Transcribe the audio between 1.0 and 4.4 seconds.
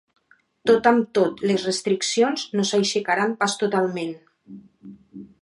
tot, les restriccions no s’aixecaran pas totalment.